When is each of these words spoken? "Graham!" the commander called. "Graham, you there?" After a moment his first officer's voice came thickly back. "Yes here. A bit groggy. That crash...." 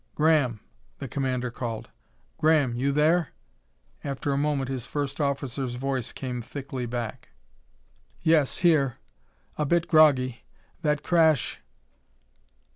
"Graham!" 0.15 0.61
the 0.97 1.07
commander 1.07 1.51
called. 1.51 1.91
"Graham, 2.39 2.75
you 2.75 2.91
there?" 2.91 3.33
After 4.03 4.31
a 4.33 4.35
moment 4.35 4.67
his 4.67 4.87
first 4.87 5.21
officer's 5.21 5.75
voice 5.75 6.11
came 6.11 6.41
thickly 6.41 6.87
back. 6.87 7.29
"Yes 8.23 8.57
here. 8.65 8.97
A 9.59 9.65
bit 9.67 9.87
groggy. 9.87 10.43
That 10.81 11.03
crash...." 11.03 11.61